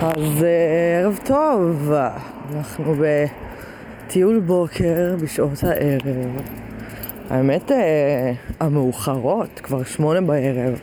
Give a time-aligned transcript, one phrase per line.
[0.00, 1.92] אז אה, ערב טוב,
[2.54, 2.94] אנחנו
[4.06, 6.42] בטיול בוקר בשעות הערב.
[7.30, 10.80] האמת, אה, המאוחרות, כבר שמונה בערב.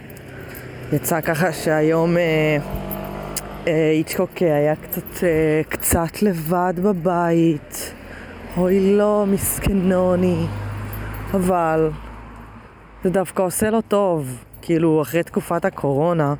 [0.94, 2.58] יצא ככה שהיום אה,
[3.92, 5.24] איצ'קוק היה קצת,
[5.70, 7.94] קצת לבד בבית.
[8.58, 10.46] אוי לא, מסכנוני.
[11.34, 11.90] אבל
[13.04, 14.44] זה דווקא עושה לו טוב.
[14.62, 16.34] כאילו, אחרי תקופת הקורונה,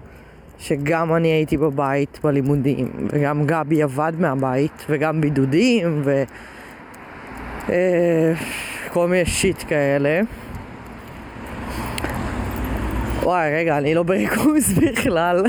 [0.64, 6.24] שגם אני הייתי בבית בלימודים, וגם גבי עבד מהבית, וגם בידודים, ו...
[7.70, 8.34] אה,
[8.90, 10.22] כל מיני שיט כאלה.
[13.24, 15.46] וואי, רגע, אני לא בריכוז בכלל.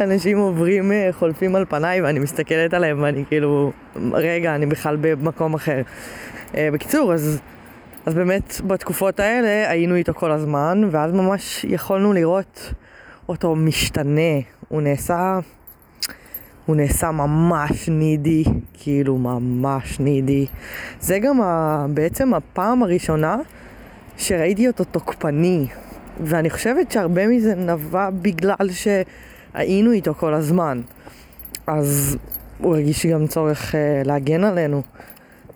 [0.00, 3.72] אנשים עוברים, אה, חולפים על פניי ואני מסתכלת עליהם ואני כאילו,
[4.12, 5.82] רגע, אני בכלל במקום אחר.
[6.56, 7.40] אה, בקיצור, אז,
[8.06, 12.72] אז באמת בתקופות האלה היינו איתו כל הזמן, ואז ממש יכולנו לראות
[13.28, 14.40] אותו משתנה.
[14.68, 15.38] הוא נעשה,
[16.66, 20.46] הוא נעשה ממש נידי, כאילו ממש נידי.
[21.00, 23.36] זה גם ה, בעצם הפעם הראשונה
[24.16, 25.66] שראיתי אותו תוקפני.
[26.20, 30.80] ואני חושבת שהרבה מזה נבע בגלל שהיינו איתו כל הזמן.
[31.66, 32.16] אז
[32.58, 34.82] הוא הרגיש גם צורך uh, להגן עלינו.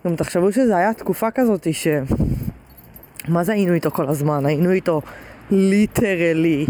[0.07, 1.87] גם תחשבו שזו הייתה תקופה כזאת ש...
[3.27, 4.45] מה זה היינו איתו כל הזמן?
[4.45, 5.01] היינו איתו
[5.51, 6.65] ליטרלי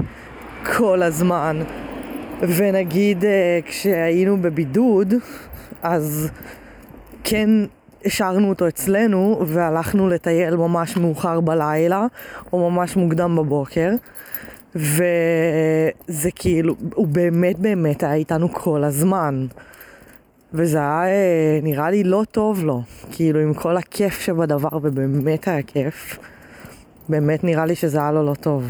[0.66, 1.62] כל הזמן.
[2.42, 3.26] ונגיד uh,
[3.66, 5.14] כשהיינו בבידוד,
[5.84, 6.30] אז
[7.24, 7.50] כן
[8.06, 12.06] השארנו אותו אצלנו והלכנו לטייל ממש מאוחר בלילה
[12.54, 13.92] או ממש מוקדם בבוקר.
[14.76, 19.48] וזה כאילו, הוא באמת באמת היה איתנו כל הזמן.
[20.54, 22.82] וזה היה אה, נראה לי לא טוב לו,
[23.12, 26.20] כאילו עם כל הכיף שבדבר ובאמת היה כיף
[27.10, 28.70] באמת נראה לי שזה היה לו לא טוב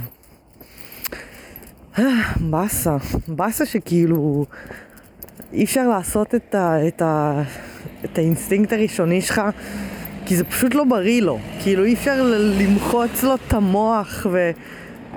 [2.39, 2.97] באסה,
[3.27, 4.45] באסה שכאילו
[5.53, 7.41] אי אפשר לעשות את, ה, את, ה,
[8.05, 9.41] את האינסטינקט הראשוני שלך
[10.25, 11.39] כי זה פשוט לא בריא לו.
[11.63, 12.23] כאילו אי אפשר
[12.59, 14.51] למחוץ לו את המוח ו,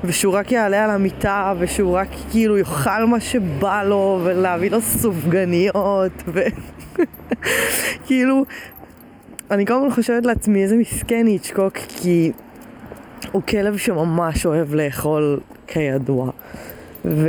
[0.05, 6.13] ושהוא רק יעלה על המיטה ושהוא רק כאילו יאכל מה שבא לו ולהביא לו סופגניות
[8.05, 8.45] וכאילו
[9.51, 12.33] אני כל הזמן חושבת לעצמי איזה מסכן איצ'קוק כי
[13.33, 16.31] הוא כלב שממש אוהב לאכול כידוע.
[17.05, 17.29] ו...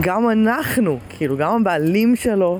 [0.00, 2.58] גם אנחנו, כאילו גם הבעלים שלו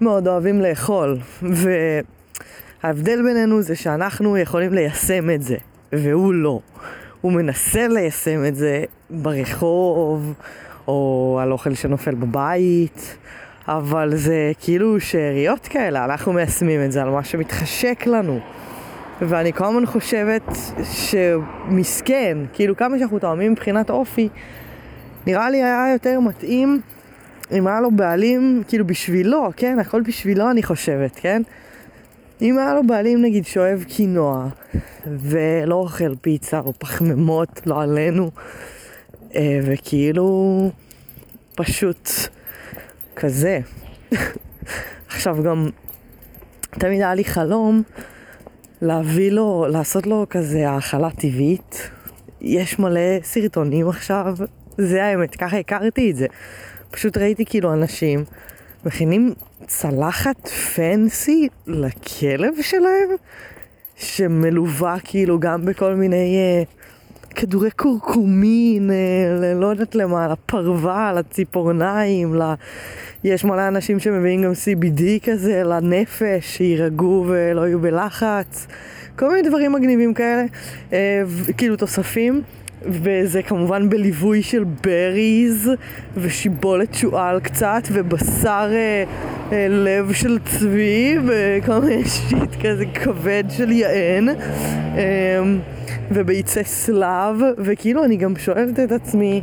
[0.00, 1.18] מאוד אוהבים לאכול.
[1.42, 5.56] וההבדל בינינו זה שאנחנו יכולים ליישם את זה
[5.92, 6.60] והוא לא.
[7.20, 10.34] הוא מנסה ליישם את זה ברחוב
[10.88, 13.16] או על אוכל שנופל בבית
[13.68, 18.40] אבל זה כאילו שאריות כאלה, אנחנו מיישמים את זה על מה שמתחשק לנו
[19.28, 20.42] ואני כל הזמן חושבת
[20.92, 24.28] שמסכן, כאילו כמה שאנחנו תואמים מבחינת אופי
[25.26, 26.80] נראה לי היה יותר מתאים
[27.52, 29.78] אם היה לו בעלים, כאילו בשבילו, כן?
[29.78, 31.42] הכל בשבילו אני חושבת, כן?
[32.42, 34.48] אם היה לו בעלים נגיד שאוהב קינוע
[35.06, 38.30] ולא אוכל פיצה או פחמימות, לא עלינו
[39.34, 40.70] אה, וכאילו
[41.54, 42.10] פשוט
[43.16, 43.60] כזה.
[45.08, 45.68] עכשיו גם
[46.70, 47.82] תמיד היה לי חלום
[48.82, 51.90] להביא לו, לעשות לו כזה האכלה טבעית.
[52.40, 54.34] יש מלא סרטונים עכשיו
[54.78, 56.26] זה האמת, ככה הכרתי את זה.
[56.90, 58.24] פשוט ראיתי כאילו אנשים
[58.84, 59.34] מכינים
[59.66, 63.08] צלחת פנסי לכלב שלהם,
[63.96, 66.62] שמלווה כאילו גם בכל מיני אה,
[67.32, 72.54] כדורי קורקומין, אה, לא יודעת למה, לפרווה, לציפורניים, ל...
[73.24, 78.66] יש מלא אנשים שמביאים גם CBD כזה לנפש, שיירגעו ולא יהיו בלחץ.
[79.18, 80.44] כל מיני דברים מגניבים כאלה,
[80.92, 81.22] אה,
[81.56, 82.42] כאילו תוספים.
[82.86, 85.70] וזה כמובן בליווי של בריז
[86.16, 89.04] ושיבולת שועל קצת ובשר אה,
[89.52, 94.34] אה, לב של צבי וכל מיני שיט כזה כבד של יען אה,
[96.10, 99.42] וביצי סלב וכאילו אני גם שואלת את עצמי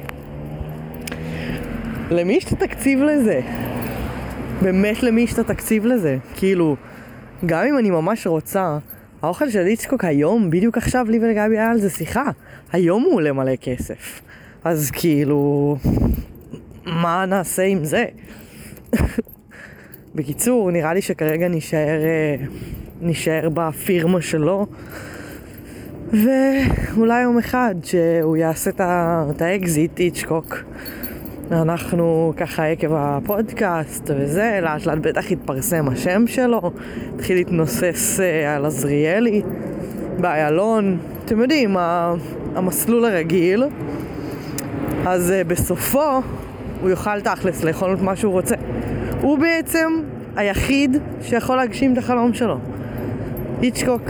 [2.11, 3.41] למי יש את התקציב לזה?
[4.61, 6.17] באמת למי יש את התקציב לזה?
[6.35, 6.75] כאילו
[7.45, 8.77] גם אם אני ממש רוצה
[9.21, 12.25] האוכל של איצ'קוק היום, בדיוק עכשיו לי ולגבי היה על זה שיחה.
[12.71, 14.21] היום הוא עולה מלא כסף.
[14.63, 15.75] אז כאילו,
[16.85, 18.05] מה נעשה עם זה?
[20.15, 22.35] בקיצור, נראה לי שכרגע נשאר, אה,
[23.01, 24.67] נשאר בפירמה שלו.
[26.13, 28.71] ואולי יום אחד שהוא יעשה
[29.31, 30.55] את האקזיט, איצ'קוק.
[31.51, 36.71] אנחנו ככה עקב הפודקאסט וזה, לאט לאט בטח יתפרסם השם שלו,
[37.15, 39.41] התחיל להתנוסס אה, על עזריאלי,
[40.19, 41.75] באיילון, אתם יודעים,
[42.55, 43.63] המסלול הרגיל.
[45.05, 46.21] אז אה, בסופו
[46.81, 48.55] הוא יוכל תכלס לאכול את מה שהוא רוצה.
[49.21, 50.01] הוא בעצם
[50.35, 52.57] היחיד שיכול להגשים את החלום שלו.
[53.61, 54.01] איצ'קוק,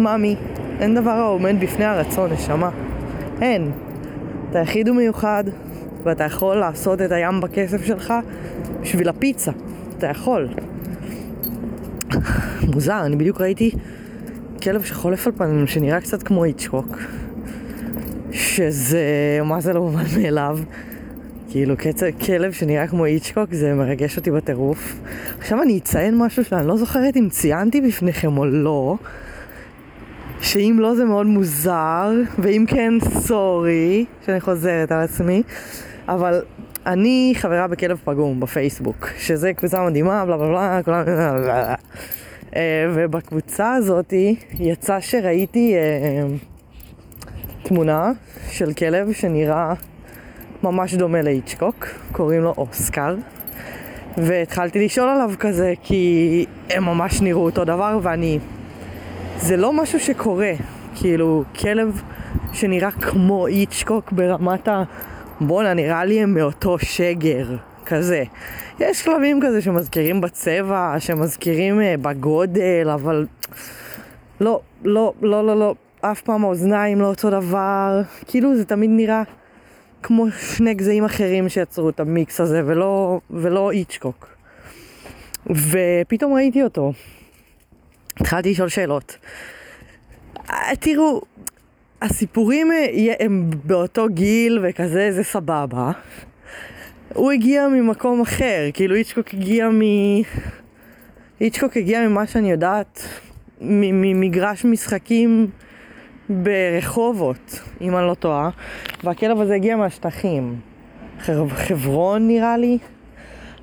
[0.00, 0.36] מאמי,
[0.80, 2.70] אין דבר העומד בפני הרצון, נשמה.
[3.40, 3.70] אין.
[4.50, 5.44] אתה יחיד ומיוחד,
[6.02, 8.14] ואתה יכול לעשות את הים בכסף שלך
[8.80, 9.52] בשביל הפיצה.
[9.98, 10.48] אתה יכול.
[12.72, 13.70] מוזר, אני בדיוק ראיתי
[14.62, 16.98] כלב שחולף על פנים שנראה קצת כמו איצ'קוק.
[18.32, 19.00] שזה,
[19.44, 20.58] מה זה לא מובן מאליו.
[21.50, 25.00] כאילו קצב, כלב שנראה כמו איצ'קוק זה מרגש אותי בטירוף.
[25.38, 28.96] עכשיו אני אציין משהו שאני לא זוכרת אם ציינתי בפניכם או לא.
[30.40, 35.42] שאם לא זה מאוד מוזר, ואם כן סורי, שאני חוזרת על עצמי,
[36.08, 36.42] אבל
[36.86, 41.04] אני חברה בכלב פגום בפייסבוק, שזה קבוצה מדהימה, בלה בלה בלה, כולם...
[42.56, 44.12] אה, ובקבוצה הזאת
[44.58, 46.26] יצא שראיתי אה,
[47.62, 48.12] תמונה
[48.50, 49.72] של כלב שנראה
[50.62, 53.16] ממש דומה לאיצ'קוק, קוראים לו אוסקר.
[54.16, 58.38] והתחלתי לשאול עליו כזה, כי הם ממש נראו אותו דבר, ואני...
[59.36, 60.52] זה לא משהו שקורה,
[60.94, 62.02] כאילו, כלב
[62.52, 64.82] שנראה כמו איצ'קוק ברמת ה...
[65.40, 67.56] בואנה, נראה לי הם מאותו שגר,
[67.86, 68.24] כזה.
[68.80, 73.26] יש כלבים כזה שמזכירים בצבע, שמזכירים uh, בגודל, אבל...
[74.40, 79.22] לא, לא, לא, לא, לא, אף פעם האוזניים לא אותו דבר, כאילו זה תמיד נראה
[80.02, 84.28] כמו שני גזעים אחרים שיצרו את המיקס הזה, ולא, ולא איצ'קוק.
[85.46, 86.92] ופתאום ראיתי אותו.
[88.20, 89.18] התחלתי לשאול שאלות.
[90.50, 91.20] אה, תראו,
[92.02, 95.90] הסיפורים אה, הם באותו גיל וכזה, זה סבבה.
[97.14, 99.80] הוא הגיע ממקום אחר, כאילו איצ'קוק הגיע מ...
[101.40, 103.02] איצ'קוק הגיע ממה שאני יודעת,
[103.60, 105.50] ממגרש משחקים
[106.28, 108.50] ברחובות, אם אני לא טועה,
[109.04, 110.56] והכלב הזה הגיע מהשטחים.
[111.48, 112.78] חברון נראה לי,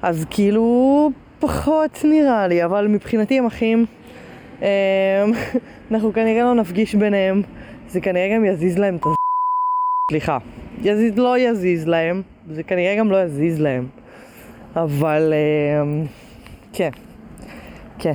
[0.01, 3.85] אז כאילו פחות נראה לי, אבל מבחינתי הם אחים.
[4.61, 4.65] אמ,
[5.91, 7.41] אנחנו כנראה לא נפגיש ביניהם,
[7.89, 9.09] זה כנראה גם יזיז להם את ה...
[10.11, 10.37] סליחה,
[10.81, 13.87] יזיז, לא יזיז להם, זה כנראה גם לא יזיז להם,
[14.75, 15.33] אבל
[15.81, 16.05] אמ,
[16.73, 16.89] כן,
[17.99, 18.13] כן.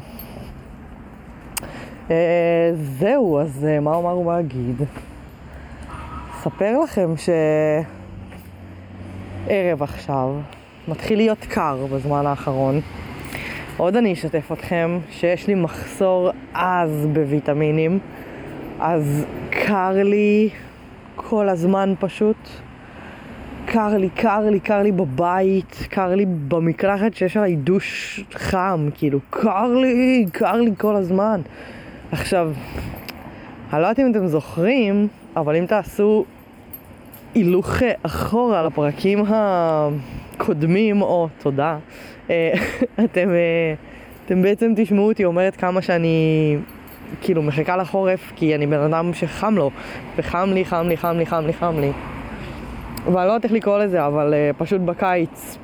[2.10, 4.82] אה, זהו, אז אה, מה אומר ומה אגיד?
[6.34, 7.14] אספר לכם
[9.46, 10.34] שערב עכשיו
[10.88, 12.80] מתחיל להיות קר בזמן האחרון.
[13.76, 17.98] עוד אני אשתף אתכם שיש לי מחסור עז בוויטמינים,
[18.80, 20.48] אז קר לי
[21.16, 22.36] כל הזמן פשוט.
[23.66, 29.18] קר לי, קר לי, קר לי בבית, קר לי במקלחת שיש עליי דוש חם, כאילו,
[29.30, 31.40] קר לי, קר לי כל הזמן.
[32.12, 32.52] עכשיו,
[33.72, 36.24] אני לא יודעת אם אתם זוכרים, אבל אם תעשו
[37.34, 41.78] הילוך אחורה לפרקים הקודמים, או תודה,
[42.30, 42.52] אה,
[43.04, 43.74] אתם, אה,
[44.24, 46.56] אתם בעצם תשמעו אותי אומרת כמה שאני
[47.20, 49.70] כאילו מחכה לחורף, כי אני בן אדם שחם לו,
[50.16, 51.92] וחם לי, חם לי, חם לי, חם לי, חם לי.
[53.04, 55.58] ואני לא יודעת איך לקרוא לזה, אבל uh, פשוט בקיץ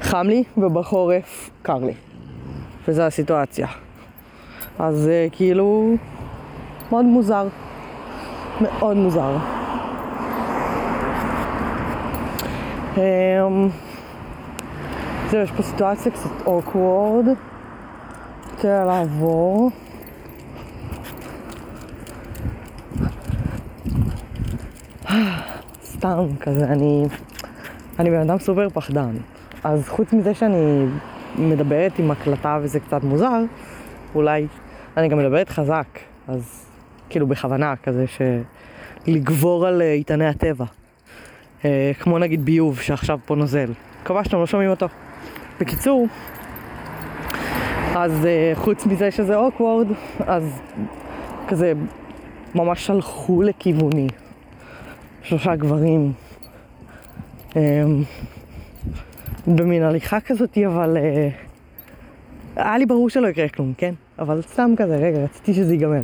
[0.00, 1.92] חם לי, ובחורף קר לי.
[2.88, 3.66] וזו הסיטואציה.
[4.78, 5.94] אז uh, כאילו,
[6.90, 7.46] מאוד מוזר.
[8.60, 9.36] מאוד מוזר.
[12.94, 12.98] Um,
[15.30, 17.26] זהו, יש פה סיטואציה קצת אוקוורד.
[18.62, 19.70] רוצה לעבור.
[26.02, 27.04] סתם כזה, אני...
[27.98, 29.16] אני בן אדם סופר פחדן.
[29.64, 30.86] אז חוץ מזה שאני
[31.38, 33.40] מדברת עם הקלטה וזה קצת מוזר,
[34.14, 34.46] אולי
[34.96, 35.86] אני גם מדברת חזק,
[36.28, 36.66] אז
[37.10, 38.22] כאילו בכוונה כזה ש...
[39.06, 40.64] לגבור על אה, איתני הטבע.
[41.64, 43.70] אה, כמו נגיד ביוב שעכשיו פה נוזל.
[44.02, 44.86] מקווה שאתם לא שומעים אותו.
[45.60, 46.06] בקיצור,
[47.94, 49.86] אז אה, חוץ מזה שזה אוקוורד,
[50.26, 50.60] אז
[51.48, 51.72] כזה
[52.54, 54.08] ממש הלכו לכיווני.
[55.22, 56.12] שלושה גברים.
[57.56, 58.02] אמ,
[59.46, 61.28] במין הליכה כזאת, אבל אה,
[62.56, 63.94] היה לי ברור שלא יקרה כלום, כן?
[64.18, 66.02] אבל סתם כזה, רגע, רציתי שזה ייגמר.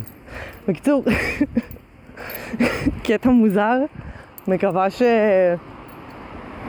[0.67, 1.03] בקיצור,
[3.03, 3.77] קטע מוזר,
[4.47, 5.01] מקווה ש...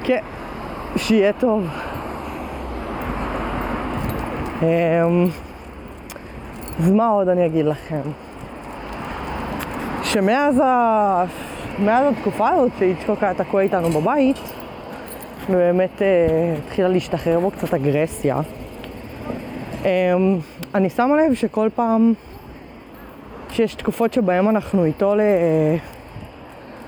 [0.05, 0.21] כן,
[0.97, 1.67] שיהיה טוב.
[4.63, 5.27] אמ,
[6.79, 8.01] אז מה עוד אני אגיד לכם?
[10.03, 11.25] שמאז ה...
[11.79, 14.37] מאז התקופה הזאת שאיצ'קוק היה תקוע איתנו בבית,
[15.49, 16.07] ובאמת אה,
[16.67, 18.41] התחילה להשתחרר בו קצת אגרסיה.
[19.85, 20.15] אה,
[20.75, 22.13] אני שמה לב שכל פעם
[23.51, 25.21] שיש תקופות שבהן אנחנו איתו ל...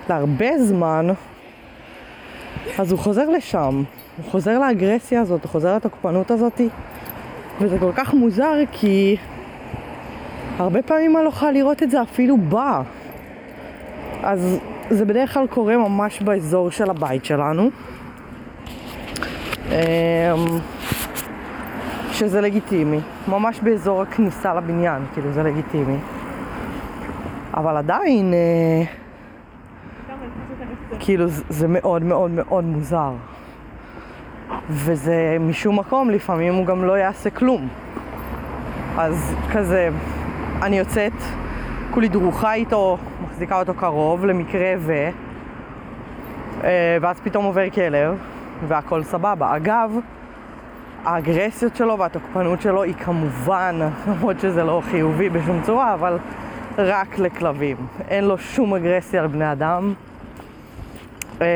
[0.08, 1.06] להרבה זמן,
[2.78, 3.82] אז הוא חוזר לשם,
[4.16, 6.60] הוא חוזר לאגרסיה הזאת, הוא חוזר לתוקפנות הזאת,
[7.60, 9.16] וזה כל כך מוזר כי
[10.58, 12.82] הרבה פעמים אני לא יכולה לראות את זה אפילו בא.
[14.22, 14.58] אז
[14.92, 17.70] זה בדרך כלל קורה ממש באזור של הבית שלנו.
[19.68, 19.74] אמ,
[22.12, 25.96] שזה לגיטימי, ממש באזור הכניסה לבניין, כאילו זה לגיטימי.
[27.54, 28.84] אבל עדיין, אה,
[31.00, 33.12] כאילו זה מאוד מאוד מאוד מוזר.
[34.70, 37.68] וזה משום מקום, לפעמים הוא גם לא יעשה כלום.
[38.98, 39.88] אז כזה,
[40.62, 41.12] אני יוצאת,
[41.90, 42.98] כולי דרוכה איתו,
[43.32, 44.92] מחזיקה אותו קרוב, למקרה ו...
[46.64, 48.18] אה, ואז פתאום עובר כלב,
[48.68, 49.56] והכל סבבה.
[49.56, 49.96] אגב,
[51.04, 56.18] האגרסיות שלו והתוקפנות שלו היא כמובן, למרות שזה לא חיובי בשום צורה, אבל
[56.78, 57.76] רק לכלבים.
[58.08, 59.94] אין לו שום אגרסיה על בני אדם,
[61.40, 61.46] אה,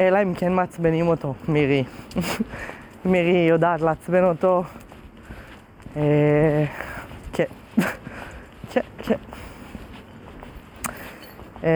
[0.00, 1.84] אלא אם כן מעצבנים אותו, מירי.
[3.04, 4.64] מירי יודעת לעצבן אותו.
[5.96, 6.64] אה,
[7.32, 7.44] כן.
[8.72, 9.16] כן, כן.
[11.64, 11.70] אה,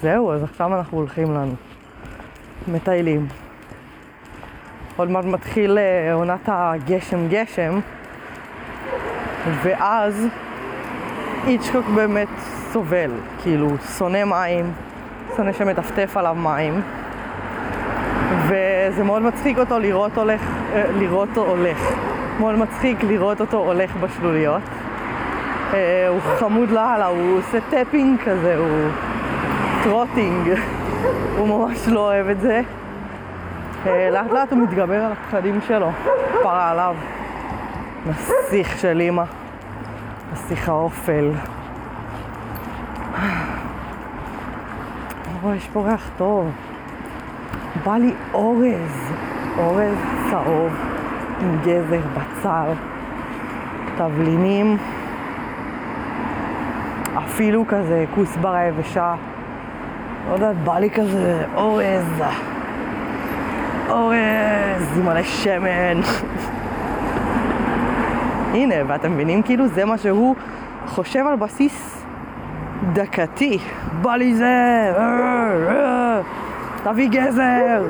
[0.00, 1.54] זהו, אז עכשיו אנחנו הולכים לנו.
[2.68, 3.26] מטיילים.
[4.96, 5.78] עוד מעט מתחיל
[6.12, 7.78] עונת הגשם גשם,
[9.62, 10.26] ואז
[11.46, 12.28] איצ'קוק באמת
[12.72, 13.10] סובל,
[13.42, 14.72] כאילו, שונא מים,
[15.36, 16.80] שונא שמטפטף עליו מים,
[18.46, 20.40] וזה מאוד מצחיק אותו לראות הולך,
[20.72, 21.92] אה, לראות הולך.
[22.40, 24.62] מאוד מצחיק לראות אותו הולך בשלוליות.
[25.74, 28.90] אה, הוא חמוד לאללה, הוא עושה tapping כזה, הוא
[29.82, 30.48] trotting.
[31.38, 32.60] הוא ממש לא אוהב את זה.
[33.86, 35.90] אה, לאט לאט הוא מתגבר על הפחדים שלו,
[36.42, 36.96] כפרה עליו.
[38.06, 39.24] נסיך של אימא.
[40.32, 41.30] נסיך האופל.
[45.42, 46.50] אוי, יש פה ריח טוב.
[47.84, 49.12] בא לי אורז,
[49.58, 49.98] אורז
[50.30, 50.72] צהוב
[51.40, 52.72] עם גזר, בצל,
[53.96, 54.76] תבלינים,
[57.36, 59.14] אפילו כזה כוסברה יבשה.
[60.28, 62.22] לא יודעת, בא לי כזה אורז,
[63.88, 66.00] אורז מלא שמן.
[68.54, 69.42] הנה, ואתם מבינים?
[69.42, 70.36] כאילו זה מה שהוא
[70.86, 72.06] חושב על בסיס
[72.92, 73.58] דקתי.
[74.02, 74.92] בא לי זה,
[76.82, 77.82] תביא גזר!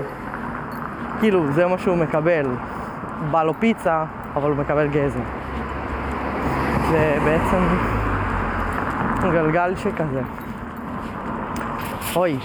[1.21, 2.47] כאילו, זה מה שהוא מקבל.
[3.31, 4.05] בא לו פיצה,
[4.37, 5.21] אבל הוא מקבל גזר.
[6.91, 7.96] זה בעצם
[9.33, 10.21] גלגל שכזה.
[12.17, 12.37] אוי,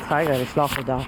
[0.00, 0.98] צריכה רגע לשלוח הודעה.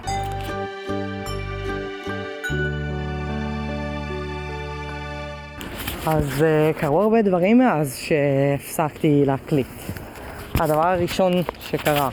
[6.06, 9.66] אז uh, קרו הרבה דברים מאז שהפסקתי להקליט.
[10.54, 12.08] הדבר הראשון שקרה,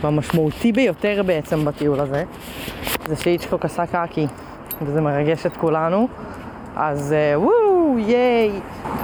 [0.00, 2.24] והמשמעותי ביותר בעצם בטיול הזה,
[3.06, 4.26] זה שאיצ'קוק עשה קקי,
[4.82, 6.08] וזה מרגש את כולנו.
[6.76, 8.50] אז uh, וואו, ייי!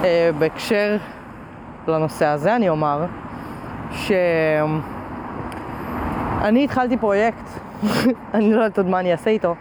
[0.01, 0.05] Uh,
[0.39, 0.97] בהקשר
[1.87, 3.05] לנושא הזה אני אומר
[3.91, 4.81] שאני
[6.63, 7.49] התחלתי פרויקט,
[8.33, 9.55] אני לא יודעת עוד מה אני אעשה איתו,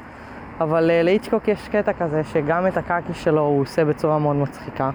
[0.61, 4.91] אבל uh, לאיצ'קוק יש קטע כזה שגם את הקקי שלו הוא עושה בצורה מאוד מצחיקה.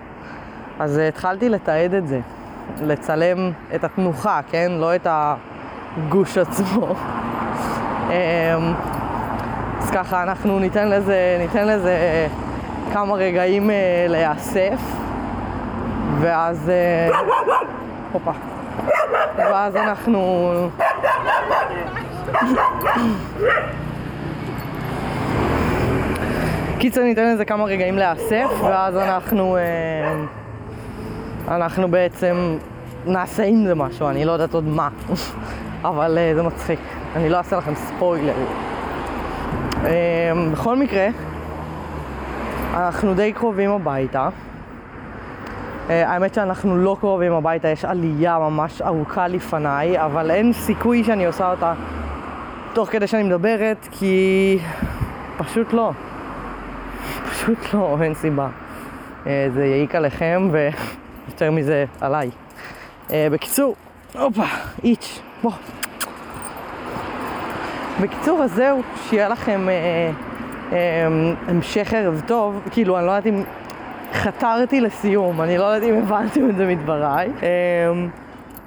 [0.79, 2.19] אז uh, התחלתי לתעד את זה,
[2.81, 4.71] לצלם את התנוחה, כן?
[4.71, 6.95] לא את הגוש עצמו.
[8.07, 8.11] um,
[9.81, 12.27] אז ככה אנחנו ניתן לזה, ניתן לזה
[12.89, 13.73] uh, כמה רגעים uh,
[14.09, 15.04] להיאסף,
[16.21, 16.71] ואז...
[17.11, 17.15] Uh,
[18.11, 18.31] הופה.
[19.37, 20.49] ואז אנחנו...
[26.79, 29.57] קיצר ניתן לזה כמה רגעים להיאסף, ואז אנחנו...
[29.57, 30.25] אה,
[31.47, 32.57] אנחנו בעצם
[33.05, 34.89] נעשה עם זה משהו, אני לא יודעת עוד מה,
[35.83, 36.79] אבל אה, זה מצחיק.
[37.15, 38.33] אני לא אעשה לכם ספוילר.
[39.85, 41.07] אה, בכל מקרה,
[42.73, 44.29] אנחנו די קרובים הביתה.
[45.89, 51.51] האמת שאנחנו לא קרובים הביתה, יש עלייה ממש ארוכה לפניי, אבל אין סיכוי שאני עושה
[51.51, 51.73] אותה
[52.73, 54.57] תוך כדי שאני מדברת, כי
[55.37, 55.91] פשוט לא.
[57.29, 58.47] פשוט לא, אין סיבה.
[59.27, 62.29] אה, זה יעיק עליכם ויותר מזה עליי.
[63.11, 63.75] אה, בקיצור,
[64.19, 64.43] הופה,
[64.83, 65.51] איץ', בוא.
[68.01, 70.11] בקיצור, אז זהו, שיהיה לכם אה,
[70.71, 71.07] אה,
[71.47, 72.61] המשך ערב טוב.
[72.71, 73.43] כאילו, אני לא יודעת אם
[74.13, 77.29] חתרתי לסיום, אני לא יודעת אם הבנתם את זה מדבריי.
[77.43, 77.49] אה,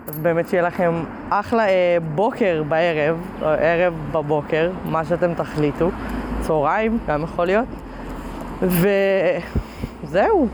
[0.08, 5.90] אז באמת שיהיה לכם אחלה אה, בוקר בערב, או ערב בבוקר, מה שאתם תחליטו.
[6.40, 7.68] צהריים, גם יכול להיות.
[10.04, 10.48] וזהו,